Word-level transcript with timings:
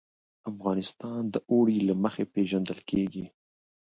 افغانستان 0.51 1.21
د 1.33 1.35
اوړي 1.51 1.77
له 1.87 1.93
مخې 2.03 2.23
پېژندل 2.33 2.79
کېږي. 2.89 3.25